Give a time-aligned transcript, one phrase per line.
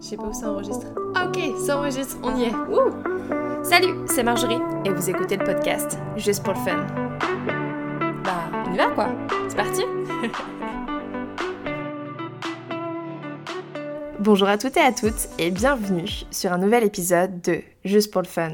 [0.00, 0.86] Je sais pas où ça enregistre.
[1.14, 2.52] Ok, ça enregistre, on y est.
[3.62, 6.86] Salut, c'est Marjorie et vous écoutez le podcast juste pour le fun.
[8.24, 9.08] Bah, on y va quoi
[9.48, 9.82] C'est parti
[14.18, 18.20] Bonjour à toutes et à toutes et bienvenue sur un nouvel épisode de Juste pour
[18.22, 18.50] le fun.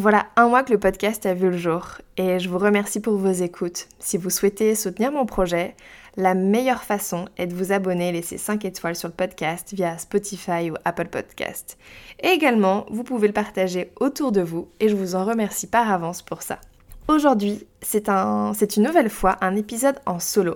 [0.00, 3.16] Voilà un mois que le podcast a vu le jour et je vous remercie pour
[3.16, 3.88] vos écoutes.
[3.98, 5.74] Si vous souhaitez soutenir mon projet,
[6.16, 9.98] la meilleure façon est de vous abonner et laisser 5 étoiles sur le podcast via
[9.98, 11.78] Spotify ou Apple Podcast.
[12.20, 15.90] Et également, vous pouvez le partager autour de vous et je vous en remercie par
[15.90, 16.60] avance pour ça.
[17.08, 20.54] Aujourd'hui, c'est un, une nouvelle fois un épisode en solo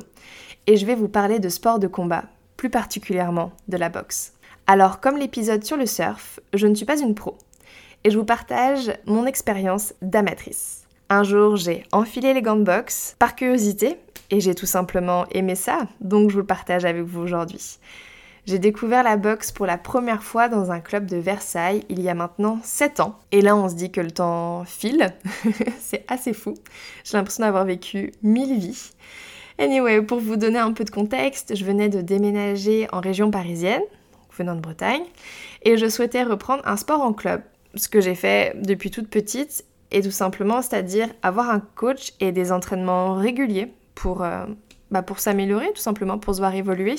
[0.69, 4.34] et je vais vous parler de sport de combat, plus particulièrement de la boxe.
[4.69, 7.37] Alors, comme l'épisode sur le surf, je ne suis pas une pro
[8.05, 10.87] et je vous partage mon expérience d'amatrice.
[11.09, 13.98] Un jour, j'ai enfilé les gants de boxe par curiosité
[14.30, 17.78] et j'ai tout simplement aimé ça, donc je vous le partage avec vous aujourd'hui.
[18.45, 22.09] J'ai découvert la boxe pour la première fois dans un club de Versailles il y
[22.09, 23.19] a maintenant 7 ans.
[23.31, 25.14] Et là, on se dit que le temps file.
[25.78, 26.55] c'est assez fou.
[27.05, 28.91] J'ai l'impression d'avoir vécu mille vies.
[29.59, 33.83] Anyway, pour vous donner un peu de contexte, je venais de déménager en région parisienne,
[34.37, 35.05] venant de Bretagne,
[35.62, 37.42] et je souhaitais reprendre un sport en club,
[37.75, 42.33] ce que j'ai fait depuis toute petite, et tout simplement, c'est-à-dire avoir un coach et
[42.33, 44.47] des entraînements réguliers pour, euh,
[44.91, 46.97] bah pour s'améliorer, tout simplement, pour se voir évoluer.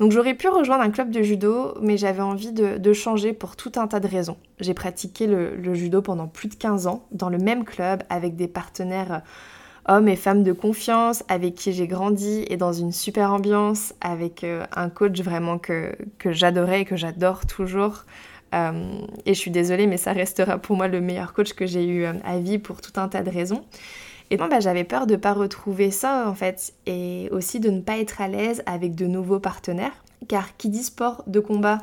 [0.00, 3.72] Donc j'aurais pu rejoindre un club de judo, mais j'avais envie de, changer pour tout
[3.76, 4.36] un tas de raisons.
[4.58, 8.48] J'ai pratiqué le, judo pendant plus de 15 ans, dans le même club, avec des
[8.48, 9.18] partenaires euh,
[9.94, 14.42] hommes et femmes de confiance, avec qui j'ai grandi, et dans une super ambiance, avec
[14.42, 18.04] euh, un coach vraiment que, que j'adorais et que j'adore toujours.
[18.52, 22.04] Et je suis désolée, mais ça restera pour moi le meilleur coach que j'ai eu
[22.04, 23.64] à vie pour tout un tas de raisons.
[24.30, 27.68] Et donc bah, j'avais peur de ne pas retrouver ça en fait et aussi de
[27.68, 29.92] ne pas être à l'aise avec de nouveaux partenaires
[30.26, 31.78] car qui dit sport de combat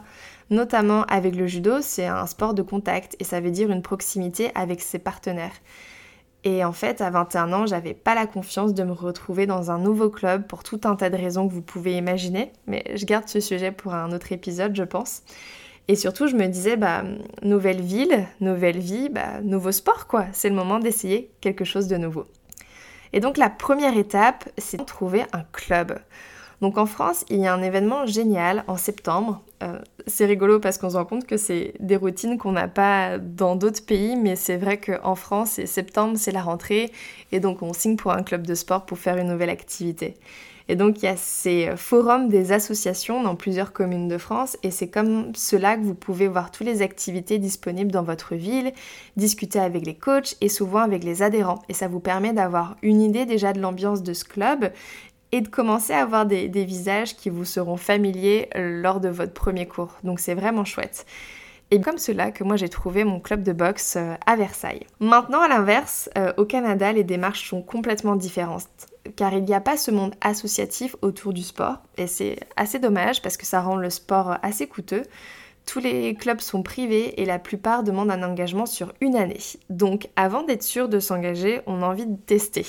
[0.50, 4.52] notamment avec le judo, c'est un sport de contact et ça veut dire une proximité
[4.56, 5.54] avec ses partenaires.
[6.43, 9.77] Et en fait, à 21 ans, j'avais pas la confiance de me retrouver dans un
[9.77, 13.27] nouveau club pour tout un tas de raisons que vous pouvez imaginer, mais je garde
[13.27, 15.22] ce sujet pour un autre épisode, je pense.
[15.89, 17.04] Et surtout, je me disais, bah,
[17.42, 20.27] nouvelle ville, nouvelle vie, bah, nouveau sport, quoi.
[20.33, 22.26] C'est le moment d'essayer quelque chose de nouveau.
[23.11, 25.98] Et donc la première étape, c'est de trouver un club.
[26.61, 29.42] Donc en France, il y a un événement génial en septembre.
[29.64, 33.17] Euh, c'est rigolo parce qu'on se rend compte que c'est des routines qu'on n'a pas
[33.17, 36.92] dans d'autres pays, mais c'est vrai qu'en France, septembre, c'est la rentrée,
[37.32, 40.14] et donc on signe pour un club de sport pour faire une nouvelle activité.
[40.69, 44.69] Et donc il y a ces forums des associations dans plusieurs communes de France et
[44.69, 48.71] c'est comme cela que vous pouvez voir toutes les activités disponibles dans votre ville,
[49.17, 51.63] discuter avec les coachs et souvent avec les adhérents.
[51.69, 54.71] Et ça vous permet d'avoir une idée déjà de l'ambiance de ce club
[55.31, 59.67] et de commencer à avoir des, visages qui vous seront familiers lors de votre premier
[59.67, 59.95] cours.
[60.03, 61.07] Donc c'est vraiment chouette.
[61.71, 64.86] Et comme cela que moi j'ai trouvé mon club de boxe euh, à Versailles.
[64.99, 69.61] Maintenant à l'inverse, euh, au Canada les démarches sont complètement différentes car il n'y a
[69.61, 73.75] pas ce monde associatif autour du sport et c'est assez dommage parce que ça rend
[73.75, 75.03] le sport assez coûteux.
[75.65, 79.37] Tous les clubs sont privés et la plupart demandent un engagement sur une année.
[79.69, 82.65] Donc avant d'être sûr de s'engager, on a envie de tester.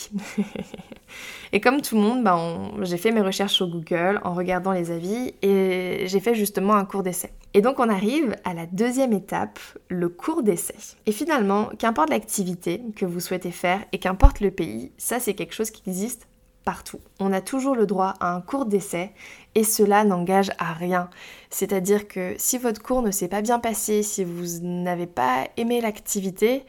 [1.52, 2.38] et comme tout le monde, bah,
[2.82, 6.84] j'ai fait mes recherches sur Google en regardant les avis et j'ai fait justement un
[6.84, 7.32] cours d'essai.
[7.54, 9.58] Et donc on arrive à la deuxième étape,
[9.88, 10.76] le cours d'essai.
[11.06, 15.54] Et finalement, qu'importe l'activité que vous souhaitez faire et qu'importe le pays, ça c'est quelque
[15.54, 16.28] chose qui existe
[16.64, 17.00] partout.
[17.18, 19.12] On a toujours le droit à un cours d'essai
[19.54, 21.10] et cela n'engage à rien.
[21.50, 25.80] C'est-à-dire que si votre cours ne s'est pas bien passé, si vous n'avez pas aimé
[25.80, 26.64] l'activité,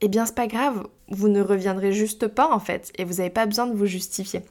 [0.00, 3.30] eh bien c'est pas grave, vous ne reviendrez juste pas en fait et vous n'avez
[3.30, 4.42] pas besoin de vous justifier.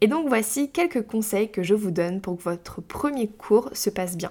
[0.00, 3.90] Et donc voici quelques conseils que je vous donne pour que votre premier cours se
[3.90, 4.30] passe bien.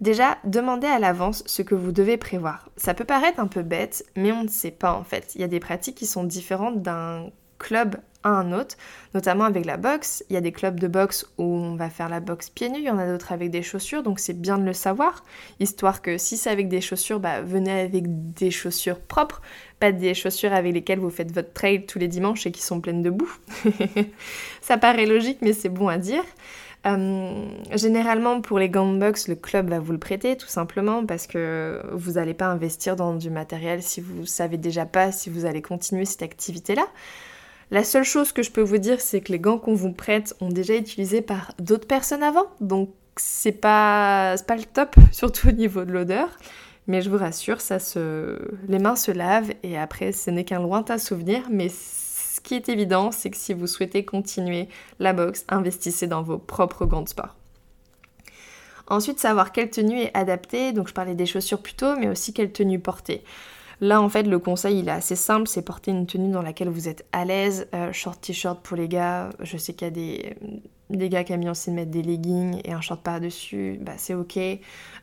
[0.00, 2.70] Déjà, demandez à l'avance ce que vous devez prévoir.
[2.76, 5.32] Ça peut paraître un peu bête, mais on ne sait pas en fait.
[5.34, 8.76] Il y a des pratiques qui sont différentes d'un club à un autre,
[9.14, 10.24] notamment avec la boxe.
[10.28, 12.78] Il y a des clubs de boxe où on va faire la boxe pieds nus,
[12.78, 15.24] il y en a d'autres avec des chaussures, donc c'est bien de le savoir,
[15.58, 19.40] histoire que si c'est avec des chaussures, bah, venez avec des chaussures propres,
[19.78, 22.80] pas des chaussures avec lesquelles vous faites votre trail tous les dimanches et qui sont
[22.80, 23.32] pleines de boue.
[24.60, 26.24] Ça paraît logique, mais c'est bon à dire.
[26.86, 31.04] Euh, généralement, pour les gants de boxe, le club va vous le prêter tout simplement
[31.04, 35.28] parce que vous n'allez pas investir dans du matériel si vous savez déjà pas si
[35.28, 36.86] vous allez continuer cette activité-là.
[37.70, 40.34] La seule chose que je peux vous dire, c'est que les gants qu'on vous prête
[40.40, 45.48] ont déjà été utilisés par d'autres personnes avant, donc c'est pas, pas le top, surtout
[45.48, 46.28] au niveau de l'odeur.
[46.86, 47.58] Mais je vous rassure,
[48.66, 51.44] les mains se lavent et après, ce n'est qu'un lointain souvenir.
[51.48, 54.68] Mais ce qui est évident, c'est que si vous souhaitez continuer
[54.98, 57.36] la boxe, investissez dans vos propres gants de sport.
[58.88, 60.72] Ensuite, savoir quelle tenue est adaptée.
[60.72, 63.22] Donc, je parlais des chaussures plutôt, mais aussi quelle tenue porter.
[63.80, 66.68] Là, en fait, le conseil, il est assez simple, c'est porter une tenue dans laquelle
[66.68, 67.66] vous êtes à l'aise.
[67.74, 69.30] Euh, short t-shirt pour les gars.
[69.40, 70.36] Je sais qu'il y a des,
[70.90, 73.78] des gars qui aiment bien aussi mettre des leggings et un short par-dessus.
[73.80, 74.38] Bah, c'est ok.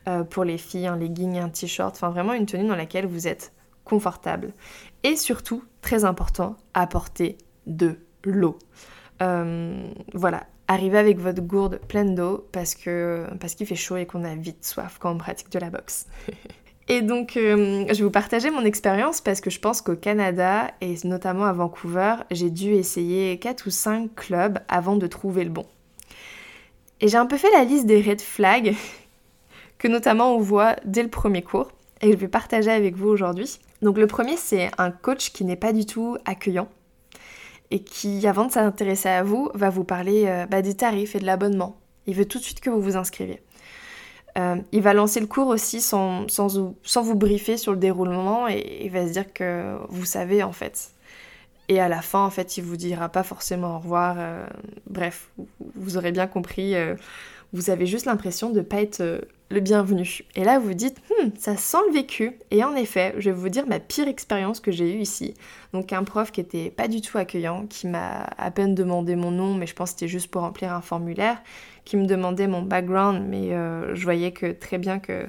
[0.06, 1.96] Euh, pour les filles, un legging et un t-shirt.
[1.96, 3.52] Enfin, vraiment une tenue dans laquelle vous êtes
[3.84, 4.52] confortable.
[5.02, 7.36] Et surtout, très important, apporter
[7.66, 8.58] de l'eau.
[9.22, 14.06] Euh, voilà, arrivez avec votre gourde pleine d'eau parce que parce qu'il fait chaud et
[14.06, 16.06] qu'on a vite soif quand on pratique de la boxe.
[16.90, 20.70] et donc, euh, je vais vous partager mon expérience parce que je pense qu'au Canada
[20.80, 25.50] et notamment à Vancouver, j'ai dû essayer 4 ou 5 clubs avant de trouver le
[25.50, 25.66] bon.
[27.00, 28.74] Et j'ai un peu fait la liste des red flags
[29.78, 31.70] que notamment on voit dès le premier cours
[32.00, 33.58] et je vais partager avec vous aujourd'hui.
[33.82, 36.68] Donc le premier, c'est un coach qui n'est pas du tout accueillant
[37.70, 41.18] et qui, avant de s'intéresser à vous, va vous parler euh, bah, des tarifs et
[41.18, 41.76] de l'abonnement.
[42.06, 43.42] Il veut tout de suite que vous vous inscriviez.
[44.38, 48.48] Euh, il va lancer le cours aussi sans, sans, sans, vous briefer sur le déroulement
[48.48, 50.92] et il va se dire que vous savez en fait.
[51.68, 54.16] Et à la fin, en fait, il vous dira pas forcément au revoir.
[54.18, 54.46] Euh,
[54.88, 55.30] bref,
[55.74, 56.74] vous aurez bien compris.
[57.52, 59.20] vous avez juste l'impression de pas être
[59.50, 60.20] le bienvenu.
[60.34, 62.38] Et là, vous dites, hmm, ça sent le vécu.
[62.50, 65.34] Et en effet, je vais vous dire ma pire expérience que j'ai eue ici.
[65.72, 69.30] Donc un prof qui était pas du tout accueillant, qui m'a à peine demandé mon
[69.30, 71.42] nom, mais je pense que c'était juste pour remplir un formulaire,
[71.88, 75.26] qui me demandait mon background, mais euh, je voyais que très bien que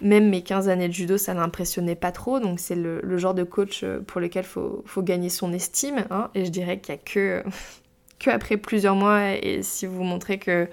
[0.00, 2.38] même mes 15 années de judo, ça l'impressionnait pas trop.
[2.38, 6.04] Donc c'est le, genre de coach euh, pour lequel faut, faut gagner son estime.
[6.10, 6.30] Hein.
[6.36, 7.00] et je dirais qu'il y a
[8.20, 10.68] que, après plusieurs mois, et si vous montrez que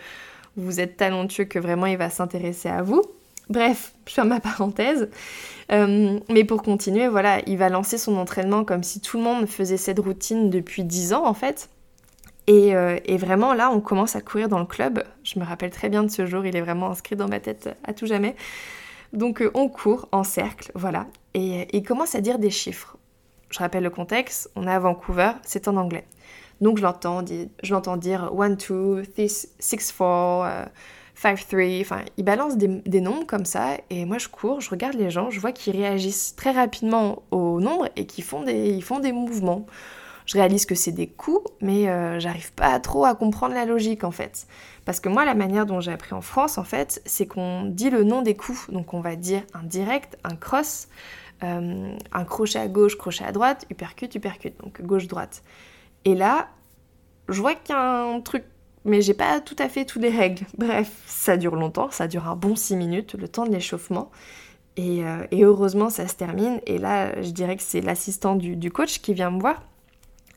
[0.58, 3.02] vous êtes talentueux, que vraiment il va s'intéresser à vous.
[3.50, 5.10] Bref, je ferme ma parenthèse.
[5.72, 9.48] Euh, mais pour continuer, voilà, il va lancer son entraînement comme si tout le monde
[9.48, 11.70] faisait cette routine depuis 10 ans en fait.
[12.50, 15.04] Euh, et, vraiment là, on commence à courir dans le club.
[15.24, 17.70] Je me rappelle très bien de ce jour, il est vraiment inscrit dans ma tête
[17.84, 18.36] à tout jamais.
[19.14, 21.08] Donc euh, on court en cercle, voilà.
[21.34, 22.98] Et il commence à dire des chiffres.
[23.50, 26.06] Je rappelle le contexte, on est à Vancouver, c'est en anglais.
[26.60, 29.82] Donc je l'entends, dire 1, 2, 6, 4,
[31.16, 31.82] 5, 3.
[31.82, 33.78] Enfin, il balance des, nombres comme ça.
[33.90, 37.60] Et moi, je cours, je regarde les gens, je vois qu'ils réagissent très rapidement aux
[37.60, 39.66] nombres et qu'ils font des, font des mouvements.
[40.26, 44.04] Je réalise que c'est des coups, mais euh, j'arrive pas trop à comprendre la logique
[44.04, 44.48] en fait.
[44.86, 47.90] Parce que moi, la manière dont j'ai appris en France, en fait, c'est qu'on dit
[47.90, 48.70] le nom des coups.
[48.72, 50.88] Donc on va dire un direct, un cross,
[51.44, 55.44] euh, un crochet à gauche, crochet à droite, uppercut, uppercut, donc gauche-droite.
[56.06, 56.48] Et là,
[57.30, 58.44] je vois qu'il y a un truc,
[58.86, 60.46] mais j'ai pas tout à fait toutes les règles.
[60.58, 64.12] Bref, ça dure longtemps, ça dure un bon 6 minutes, le temps de l'échauffement.
[64.80, 66.60] Euh, et, heureusement, ça se termine.
[66.66, 69.62] Et là, je dirais que c'est l'assistant du, coach qui vient me voir.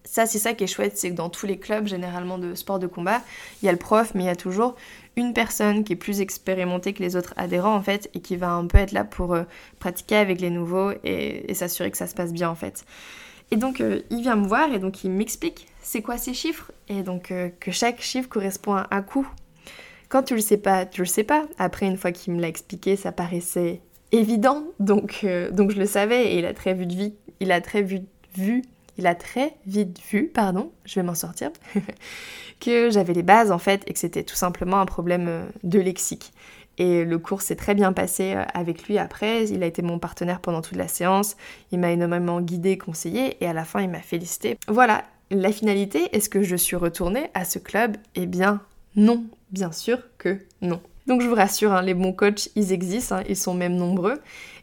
[0.07, 2.79] Ça, c'est ça qui est chouette, c'est que dans tous les clubs, généralement de sport
[2.79, 3.21] de combat,
[3.61, 4.77] il y a le prof, mais il y a toujours
[5.17, 8.53] une personne qui est plus expérimentée que les autres adhérents, en fait, et qui va
[8.53, 9.43] un peu être là pour euh,
[9.81, 12.85] pratiquer avec les nouveaux et, s'assurer que ça se passe bien, en fait.
[13.51, 16.73] Et donc, euh, il vient me voir et donc il m'explique c'est quoi ces chiffres
[16.89, 19.29] et donc euh, que chaque chiffre correspond à un coût.
[20.09, 21.47] Quand tu le sais pas, tu le sais pas.
[21.59, 23.81] Après, une fois qu'il me l'a expliqué, ça paraissait
[24.13, 26.87] évident, donc, donc je le savais et il a très vu,
[27.41, 28.63] il a très vite vu,
[28.99, 31.51] il a très vite vu, pardon, je vais m'en sortir,
[32.61, 36.33] que j'avais les bases en fait et que c'était tout simplement un problème de lexique.
[36.79, 39.49] Et le cours s'est très bien passé euh, avec lui après.
[39.49, 41.37] Il a été mon partenaire pendant toute la séance.
[41.73, 44.59] Il m'a énormément guidé, conseillé et à la fin il m'a félicité.
[44.69, 47.97] Voilà, la finalité, est-ce que je suis retournée à ce club?
[48.15, 48.61] Eh bien
[48.95, 50.81] non, bien sûr que non.
[51.07, 54.21] Donc je vous rassure, hein, les bons coachs, ils existent, hein, ils sont même nombreux.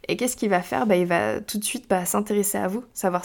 [0.08, 0.86] Et qu'est-ce qu'il va faire?
[0.86, 3.24] Bah, Il va tout de suite bah, s'intéresser à vous, savoir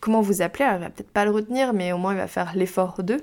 [0.00, 0.64] comment vous appelez.
[0.64, 3.20] Alors il va peut-être pas le retenir, mais au moins il va faire l'effort d'eux.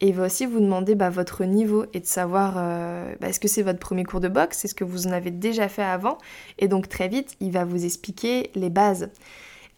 [0.00, 3.40] Et il va aussi vous demander bah, votre niveau et de savoir euh, bah, est-ce
[3.40, 6.18] que c'est votre premier cours de boxe, est-ce que vous en avez déjà fait avant?
[6.58, 9.10] Et donc très vite, il va vous expliquer les bases.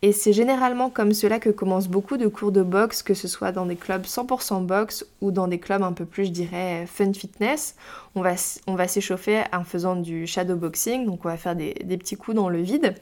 [0.03, 3.51] Et c'est généralement comme cela que commencent beaucoup de cours de boxe, que ce soit
[3.51, 7.13] dans des clubs 100% boxe ou dans des clubs un peu plus, je dirais, fun
[7.13, 7.77] fitness.
[8.15, 8.35] On va,
[8.67, 12.17] on va s'échauffer en faisant du shadow boxing, donc on va faire des, des petits
[12.17, 12.95] coups dans le vide.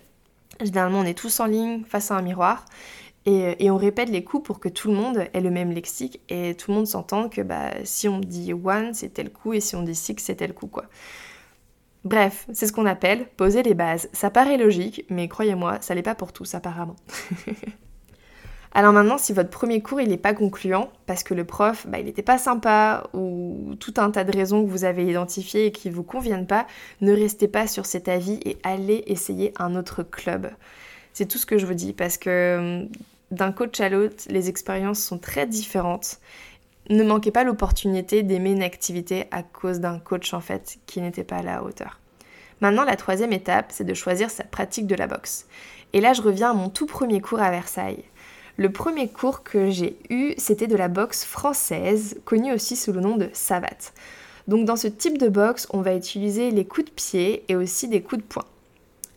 [0.62, 2.64] Généralement, on est tous en ligne face à un miroir
[3.26, 6.54] et, on répète les coups pour que tout le monde ait le même lexique et
[6.54, 9.76] tout le monde s'entende que bah, si on dit one, c'est tel coup et si
[9.76, 10.84] on dit six, c'est tel coup quoi.
[12.04, 14.08] Bref, c'est ce qu'on appelle poser les bases.
[14.12, 16.96] Ça paraît logique, mais croyez-moi, ça l'est pas pour tous apparemment.
[18.76, 22.00] Alors maintenant, si votre premier cours il n'est pas concluant parce que le prof bah,
[22.00, 25.72] il n'était pas sympa ou tout un tas de raisons que vous avez identifiées et
[25.72, 26.66] qui ne vous conviennent pas,
[27.00, 30.50] ne restez pas sur cet avis et allez essayer un autre club.
[31.12, 32.88] C'est tout ce que je vous dis parce que
[33.30, 36.18] d'un coach à l'autre, les expériences sont très différentes.
[36.90, 41.24] Ne manquez pas l'opportunité d'aimer une activité à cause d'un coach en fait qui n'était
[41.24, 41.98] pas à la hauteur.
[42.60, 45.46] Maintenant, la troisième étape, c'est de choisir sa pratique de la boxe.
[45.92, 48.04] Et là, je reviens à mon tout premier cours à Versailles.
[48.56, 53.00] Le premier cours que j'ai eu, c'était de la boxe française, connue aussi sous le
[53.00, 53.92] nom de savate.
[54.46, 57.88] Donc dans ce type de boxe, on va utiliser les coups de pied et aussi
[57.88, 58.44] des coups de poing.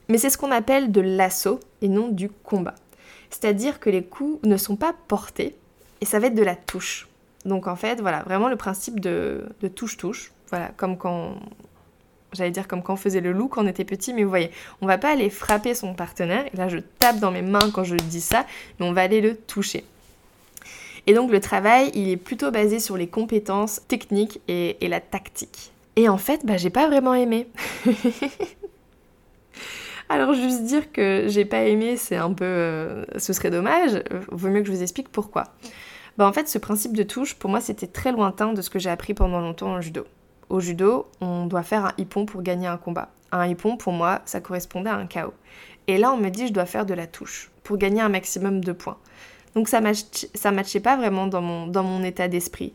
[0.07, 2.75] Mais c'est ce qu'on appelle de l'assaut et non du combat.
[3.29, 5.55] C'est-à-dire que les coups ne sont pas portés
[6.01, 7.07] et ça va être de la touche.
[7.47, 9.43] Donc en fait, voilà, vraiment le principe de
[9.75, 10.31] touche-touche.
[10.49, 11.35] Voilà, comme quand
[12.33, 14.51] j'allais dire comme quand on faisait le loup quand on était petit, mais vous voyez,
[14.81, 17.83] on va pas aller frapper son partenaire, et là je tape dans mes mains quand
[17.83, 18.45] je dis ça,
[18.79, 19.83] mais on va aller le toucher.
[21.07, 25.71] Et donc le travail, il est plutôt basé sur les compétences techniques et, la tactique.
[25.95, 27.47] Et en fait, bah, j'ai pas vraiment aimé.
[30.09, 34.03] Alors juste dire que j'ai pas aimé, c'est un peu, euh, ce serait dommage.
[34.31, 35.45] Vaut mieux que je vous explique pourquoi.
[36.17, 38.79] Bah en fait, ce principe de touche, pour moi, c'était très lointain de ce que
[38.79, 40.05] j'ai appris pendant longtemps en judo.
[40.49, 43.09] Au judo, on doit faire un hippon pour gagner un combat.
[43.31, 45.33] Un hippon, pour moi, ça correspondait à un KO.
[45.87, 48.63] Et là, on me dit je dois faire de la touche pour gagner un maximum
[48.63, 48.97] de points.
[49.53, 52.73] Donc ça ne matchait pas vraiment dans mon, état d'esprit.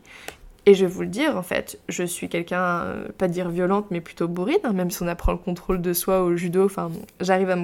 [0.65, 3.87] Et je vais vous le dire, en fait, je suis quelqu'un, euh, pas dire violente,
[3.91, 6.89] mais plutôt bourrine, hein, même si on apprend le contrôle de soi au judo, enfin,
[7.19, 7.57] j'arrive à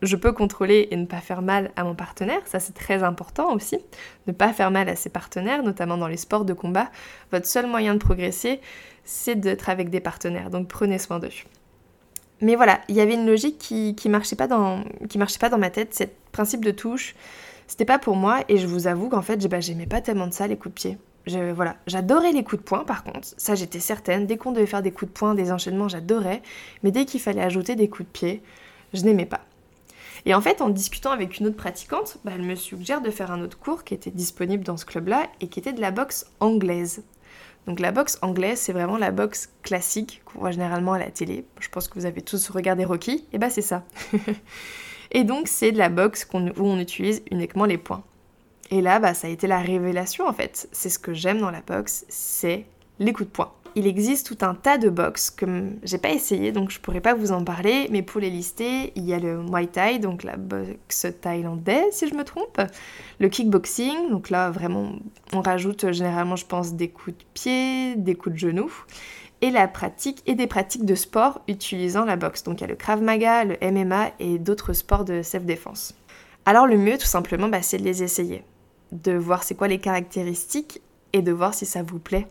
[0.00, 3.52] Je peux contrôler et ne pas faire mal à mon partenaire, ça c'est très important
[3.52, 3.78] aussi,
[4.28, 6.88] ne pas faire mal à ses partenaires, notamment dans les sports de combat.
[7.32, 8.60] Votre seul moyen de progresser,
[9.04, 11.30] c'est d'être avec des partenaires, donc prenez soin d'eux.
[12.40, 15.58] Mais voilà, il y avait une logique qui, marchait pas dans qui marchait pas dans
[15.58, 17.16] ma tête, ce principe de touche,
[17.66, 20.32] c'était pas pour moi et je vous avoue qu'en fait, bah, j'aimais pas tellement de
[20.32, 20.98] ça les coups de pied.
[21.26, 24.66] Je, voilà, j'adorais les coups de poing par contre, ça j'étais certaine, dès qu'on devait
[24.66, 26.40] faire des coups de poing, des enchaînements, j'adorais,
[26.84, 28.42] mais dès qu'il fallait ajouter des coups de pied,
[28.94, 29.40] je n'aimais pas.
[30.26, 33.30] Et en fait, en discutant avec une autre pratiquante, bah, elle me suggère de faire
[33.30, 36.26] un autre cours qui était disponible dans ce club-là et qui était de la boxe
[36.40, 37.04] anglaise.
[37.66, 41.44] Donc la boxe anglaise, c'est vraiment la boxe classique qu'on voit généralement à la télé.
[41.60, 43.84] Je pense que vous avez tous regardé Rocky, et bah c'est ça.
[45.10, 48.04] et donc c'est de la boxe où on utilise uniquement les poings.
[48.70, 50.68] Et là, bah, ça a été la révélation en fait.
[50.72, 52.64] C'est ce que j'aime dans la boxe, c'est
[52.98, 56.52] les coups de poing il existe tout un tas de box que j'ai pas essayé
[56.52, 59.42] donc je pourrais pas vous en parler, mais pour les lister, il y a le
[59.42, 62.60] Muay Thai, donc la boxe thaïlandaise si je me trompe,
[63.18, 64.92] le kickboxing, donc là vraiment
[65.32, 68.72] on rajoute généralement je pense des coups de pied, des coups de genoux,
[69.40, 72.42] et la pratique et des pratiques de sport utilisant la boxe.
[72.42, 75.94] Donc il y a le Krav Maga, le MMA et d'autres sports de self-défense.
[76.44, 78.42] Alors le mieux tout simplement bah, c'est de les essayer,
[78.92, 80.80] de voir c'est quoi les caractéristiques
[81.12, 82.26] et de voir si ça vous plaît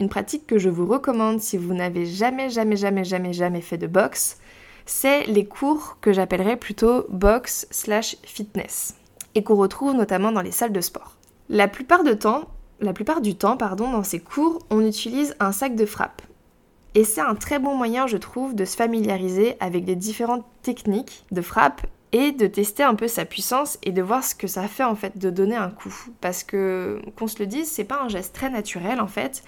[0.00, 3.78] Une pratique que je vous recommande si vous n'avez jamais, jamais, jamais, jamais, jamais fait
[3.78, 4.38] de boxe,
[4.86, 8.94] c'est les cours que j'appellerais plutôt boxe slash fitness
[9.34, 11.16] et qu'on retrouve notamment dans les salles de sport.
[11.48, 12.48] La plupart, du temps,
[12.80, 16.22] dans ces cours, on utilise un sac de frappe.
[16.94, 21.24] Et c'est un très bon moyen, je trouve, de se familiariser avec les différentes techniques
[21.32, 24.68] de frappe et de tester un peu sa puissance et de voir ce que ça
[24.68, 25.94] fait en fait de donner un coup.
[26.20, 29.42] Parce que, qu'on se le dise, c'est pas un geste très naturel en fait,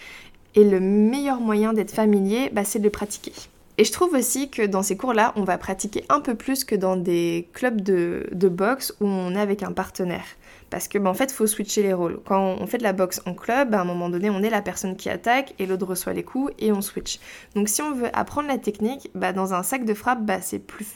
[0.56, 3.32] et le meilleur moyen d'être familier, bah, c'est de le pratiquer.
[3.78, 6.74] Et je trouve aussi que dans ces cours-là, on va pratiquer un peu plus que
[6.74, 10.24] dans des clubs de, de boxe où on est avec un partenaire.
[10.70, 12.20] Parce que, bah, en fait, faut switcher les rôles.
[12.24, 14.62] Quand on fait de la boxe en club, à un moment donné, on est la
[14.62, 17.20] personne qui attaque et l'autre reçoit les coups et on switch.
[17.54, 20.58] Donc, si on veut apprendre la technique, bah, dans un sac de frappe, bah, c'est
[20.58, 20.86] plus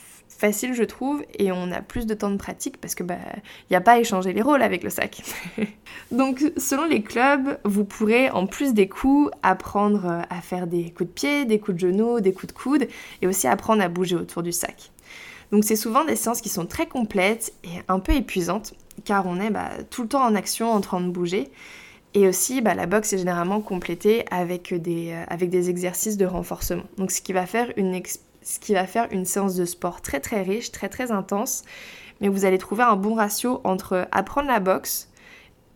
[0.41, 3.81] facile, je trouve, et on a plus de temps de pratique parce que n'y a
[3.81, 5.21] pas à échanger les rôles avec le sac.
[6.11, 11.09] Donc selon les clubs, vous pourrez en plus des coups apprendre à faire des coups
[11.09, 12.87] de pied, des coups de genoux, des coups de coude,
[13.21, 14.91] et aussi apprendre à bouger autour du sac.
[15.51, 18.73] Donc c'est souvent des séances qui sont très complètes et un peu épuisantes,
[19.05, 21.51] car on est bah, tout le temps en action, en train de bouger.
[22.13, 26.25] Et aussi, bah, la boxe est généralement complétée avec des, euh, avec des exercices de
[26.25, 26.83] renforcement.
[26.97, 28.01] Donc ce qui va faire une,
[28.41, 31.63] ce qui va faire une séance de sport très très riche, très très intense,
[32.19, 35.09] mais vous allez trouver un bon ratio entre apprendre la boxe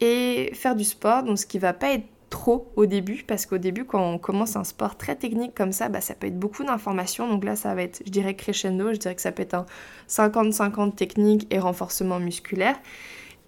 [0.02, 3.58] et faire du sport, donc ce qui va pas être trop au début, parce qu'au
[3.58, 6.64] début quand on commence un sport très technique comme ça, bah, ça peut être beaucoup
[6.64, 9.54] d'informations, donc là ça va être, je dirais crescendo, je dirais que ça peut être
[9.54, 9.66] un
[10.10, 12.76] 50-50 technique et renforcement musculaire,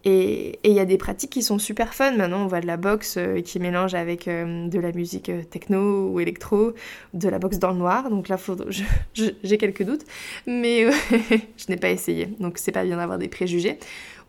[0.10, 2.12] et il y a des pratiques qui sont super fun.
[2.12, 5.44] Maintenant, on voit de la boxe euh, qui mélange avec euh, de la musique euh,
[5.44, 6.74] techno ou électro,
[7.14, 8.10] de la boxe dans le noir.
[8.10, 8.38] Donc là,
[9.14, 10.06] j'ai quelques doutes,
[10.46, 10.90] mais
[11.22, 12.28] je n'ai pas essayé.
[12.40, 13.80] Donc c'est pas bien d'avoir des préjugés.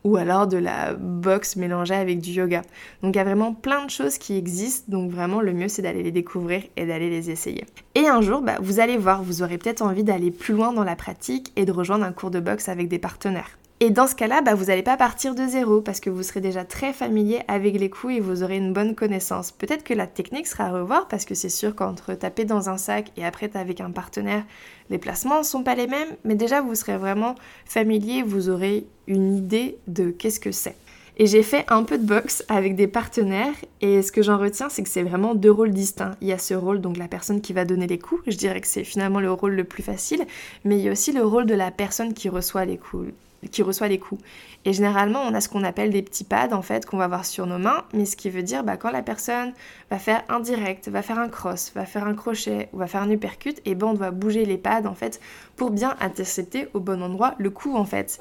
[0.04, 2.62] Ou alors de la boxe mélangée avec du yoga.
[3.02, 4.86] Donc il y a vraiment plein de choses qui existent.
[4.88, 7.64] Donc vraiment, le mieux c'est d'aller les découvrir et d'aller les essayer.
[7.94, 10.84] Et un jour, bah, vous allez voir, vous aurez peut-être envie d'aller plus loin dans
[10.84, 13.57] la pratique et de rejoindre un cours de boxe avec des partenaires.
[13.80, 16.40] Et dans ce cas-là, bah, vous n'allez pas partir de zéro parce que vous serez
[16.40, 19.52] déjà très familier avec les coups et vous aurez une bonne connaissance.
[19.52, 22.76] Peut-être que la technique sera à revoir parce que c'est sûr qu'entre taper dans un
[22.76, 24.42] sac et après avec un partenaire,
[24.90, 28.84] les placements ne sont pas les mêmes, mais déjà vous serez vraiment familier, vous aurez
[29.06, 30.74] une idée de qu'est-ce que c'est.
[31.16, 34.68] Et j'ai fait un peu de boxe avec des partenaires et ce que j'en retiens
[34.70, 36.16] c'est que c'est vraiment deux rôles distincts.
[36.20, 38.60] Il y a ce rôle donc la personne qui va donner les coups, je dirais
[38.60, 40.26] que c'est finalement le rôle le plus facile,
[40.64, 43.12] mais il y a aussi le rôle de la personne qui reçoit les coups
[43.50, 44.20] qui reçoit les coups.
[44.64, 47.24] Et généralement, on a ce qu'on appelle des petits pads en fait qu'on va avoir
[47.24, 49.52] sur nos mains, mais ce qui veut dire bah, quand la personne
[49.90, 53.02] va faire un direct, va faire un cross, va faire un crochet ou va faire
[53.02, 55.20] un uppercut, et ben on doit bouger les pads en fait
[55.56, 58.20] pour bien intercepter au bon endroit le coup en fait.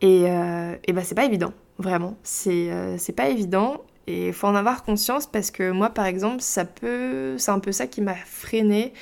[0.00, 1.52] Et, euh, et bah c'est pas évident.
[1.78, 6.40] Vraiment, euh, c'est pas évident et faut en avoir conscience parce que moi par exemple,
[6.40, 8.94] ça peut c'est un peu ça qui m'a freiné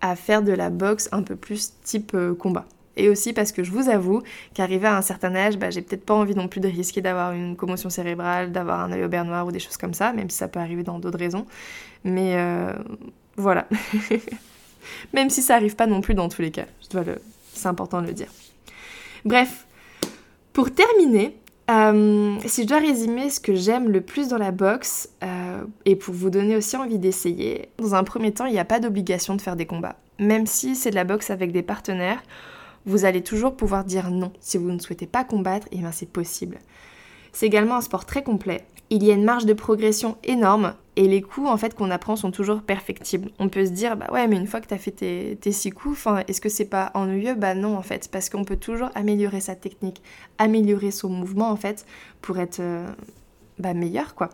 [0.00, 2.66] à faire de la boxe un peu plus type euh, combat.
[2.96, 4.22] Et aussi parce que je vous avoue
[4.54, 7.32] qu'arrivé à un certain âge, bah, j'ai peut-être pas envie non plus de risquer d'avoir
[7.32, 10.30] une commotion cérébrale, d'avoir un œil au beurre noir ou des choses comme ça, même
[10.30, 11.46] si ça peut arriver dans d'autres raisons.
[12.04, 12.72] Mais euh,
[13.36, 13.66] voilà.
[15.12, 16.66] même si ça arrive pas non plus dans tous les cas,
[17.52, 18.28] c'est important de le dire.
[19.24, 19.66] Bref,
[20.52, 21.36] pour terminer,
[21.70, 25.96] euh, si je dois résumer ce que j'aime le plus dans la boxe, euh, et
[25.96, 29.34] pour vous donner aussi envie d'essayer, dans un premier temps, il n'y a pas d'obligation
[29.34, 29.96] de faire des combats.
[30.18, 32.22] Même si c'est de la boxe avec des partenaires,
[32.86, 34.32] vous allez toujours pouvoir dire non.
[34.40, 36.58] Si vous ne souhaitez pas combattre, et eh bien c'est possible.
[37.32, 38.64] C'est également un sport très complet.
[38.90, 42.16] Il y a une marge de progression énorme et les coups en fait qu'on apprend
[42.16, 43.30] sont toujours perfectibles.
[43.38, 45.52] On peut se dire bah ouais mais une fois que tu as fait tes, tes
[45.52, 47.34] six coups, est-ce que c'est pas ennuyeux?
[47.34, 50.02] Bah non en fait parce qu'on peut toujours améliorer sa technique,
[50.38, 51.86] améliorer son mouvement en fait
[52.20, 52.86] pour être euh,
[53.58, 54.30] bah, meilleur quoi.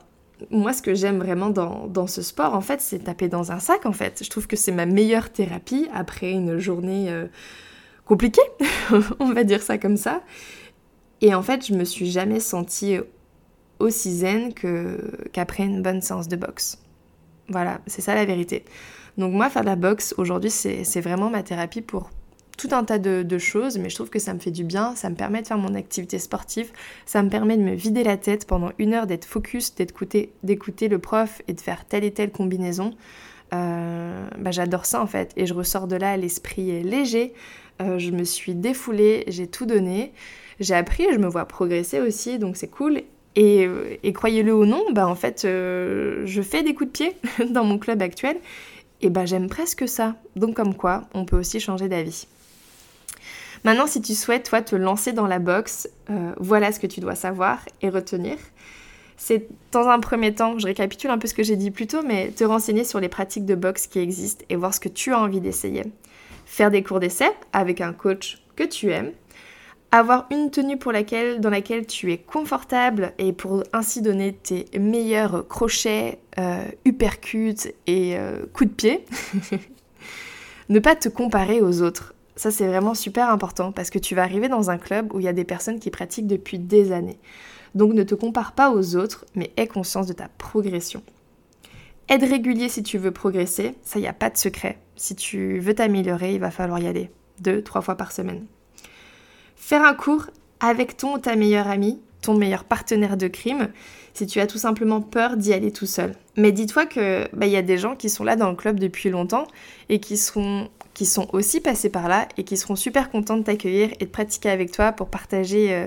[0.51, 3.87] Moi ce que j'aime vraiment dans, ce sport en fait c'est taper dans un sac
[3.87, 4.23] en fait.
[4.23, 7.27] Je trouve que c'est ma meilleure thérapie après une journée euh,
[8.11, 8.43] compliquée,
[9.21, 10.23] on va dire ça comme ça.
[11.21, 12.99] Et en fait je me suis jamais sentie
[13.79, 14.53] aussi zen
[15.33, 16.79] qu'après une bonne séance de boxe.
[17.49, 18.65] Voilà, c'est ça la vérité.
[19.17, 22.11] Donc moi, faire de la boxe, aujourd'hui, c'est vraiment ma thérapie pour
[22.57, 25.09] tout un tas de, choses, mais je trouve que ça me fait du bien, ça
[25.09, 26.73] me permet de faire mon activité sportive,
[27.07, 30.99] ça me permet de me vider la tête pendant une heure, d'être focus, d'écouter le
[30.99, 32.93] prof et de faire telle et telle combinaison.
[33.53, 37.35] Euh, bah, j'adore ça en fait, et je ressors de là l'esprit léger,
[37.83, 40.13] euh, je me suis défoulée, j'ai tout donné,
[40.61, 43.03] j'ai appris je me vois progresser aussi, donc c'est cool.
[43.39, 47.17] Euh, et, croyez-le ou non, bah en fait, euh, je fais des coups de pied
[47.51, 48.37] dans mon club actuel
[49.01, 50.17] et bah j'aime presque ça.
[50.37, 52.27] Donc comme quoi, on peut aussi changer d'avis.
[53.65, 57.01] Maintenant, si tu souhaites, toi, te lancer dans la boxe, euh, voilà ce que tu
[57.01, 58.37] dois savoir et retenir.
[59.23, 62.01] C'est dans un premier temps, je récapitule un peu ce que j'ai dit plus tôt,
[62.03, 65.13] mais te renseigner sur les pratiques de boxe qui existent et voir ce que tu
[65.13, 65.85] as envie d'essayer.
[66.47, 69.13] Faire des cours d'essai avec un coach que tu aimes
[69.93, 74.67] avoir une tenue pour laquelle, dans laquelle tu es confortable et pour ainsi donner tes
[74.79, 79.05] meilleurs crochets, euh, uppercuts et euh, coups de pied.
[80.69, 82.15] ne pas te comparer aux autres.
[82.37, 85.25] Ça c'est vraiment super important parce que tu vas arriver dans un club où il
[85.25, 87.19] y a des personnes qui pratiquent depuis des années.
[87.75, 91.03] Donc ne te compare pas aux autres, mais aie conscience de ta progression.
[92.09, 94.79] Aide régulier si tu veux progresser, ça y a pas de secret.
[94.97, 98.47] Si tu veux t'améliorer, il va falloir y aller deux, trois fois par semaine.
[99.55, 100.27] Faire un cours
[100.59, 103.69] avec ton ou ta meilleure amie, ton meilleur partenaire de crime,
[104.13, 106.15] si tu as tout simplement peur d'y aller tout seul.
[106.37, 109.11] Mais dis-toi que bah, y a des gens qui sont là dans le club depuis
[109.11, 109.47] longtemps
[109.89, 113.43] et qui sont, qui sont aussi passés par là et qui seront super contents de
[113.43, 115.87] t'accueillir et de pratiquer avec toi pour partager euh,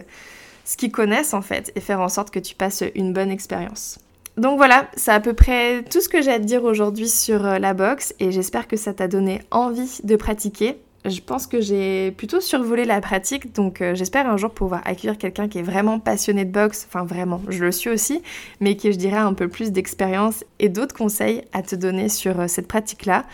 [0.65, 3.99] ce qu'ils connaissent en fait et faire en sorte que tu passes une bonne expérience.
[4.38, 7.45] Donc voilà, c'est à peu près tout ce que j'ai à te dire aujourd'hui sur
[7.45, 11.60] euh, la boxe et j'espère que ça t'a donné envie de pratiquer je pense que
[11.60, 15.63] j'ai plutôt survolé la pratique, donc euh, j'espère un jour pouvoir accueillir quelqu'un qui est
[15.63, 18.21] vraiment passionné de boxe, enfin vraiment, je le suis aussi,
[18.62, 22.39] mais qui je dirais un peu plus d'expérience et d'autres conseils à te donner sur
[22.39, 23.26] euh, cette pratique-là.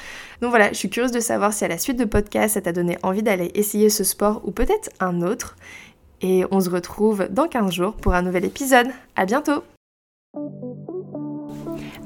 [0.42, 2.72] Donc voilà, je suis curieuse de savoir si à la suite de podcast, ça t'a
[2.72, 5.56] donné envie d'aller essayer ce sport ou peut-être un autre.
[6.22, 8.88] Et on se retrouve dans 15 jours pour un nouvel épisode.
[9.16, 9.64] À bientôt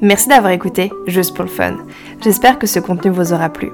[0.02, 1.78] Merci d'avoir écouté Juste pour le fun.
[2.22, 3.72] J'espère que ce contenu vous aura plu.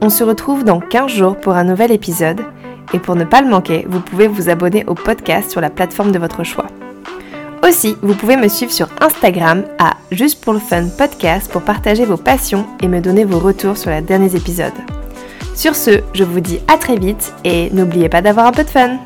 [0.00, 2.42] On se retrouve dans 15 jours pour un nouvel épisode
[2.92, 6.12] et pour ne pas le manquer, vous pouvez vous abonner au podcast sur la plateforme
[6.12, 6.66] de votre choix.
[7.66, 12.04] Aussi, vous pouvez me suivre sur Instagram à Juste pour le Fun Podcast pour partager
[12.04, 14.72] vos passions et me donner vos retours sur les derniers épisodes.
[15.54, 18.68] Sur ce, je vous dis à très vite et n'oubliez pas d'avoir un peu de
[18.68, 18.98] fun